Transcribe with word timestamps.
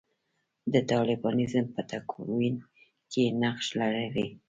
د 0.73 0.75
طالبانیزم 0.91 1.65
په 1.75 1.81
تکوین 1.91 2.55
کې 3.11 3.19
یې 3.25 3.31
نقش 3.41 3.65
لرلی 3.79 4.09
دی. 4.15 4.27